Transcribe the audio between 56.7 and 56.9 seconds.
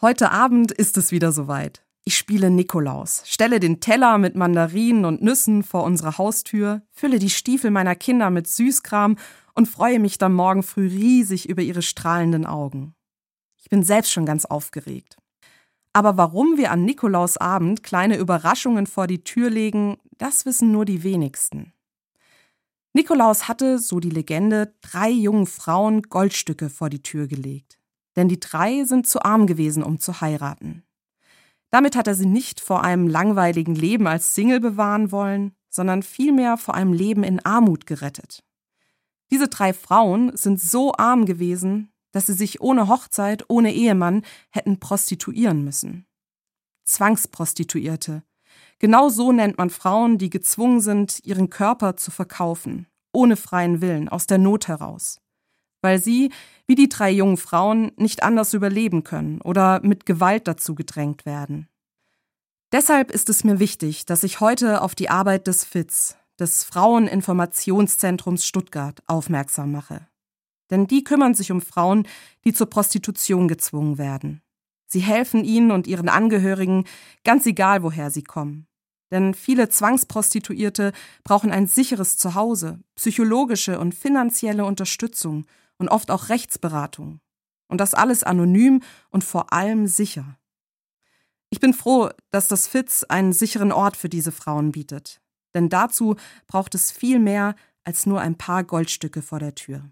die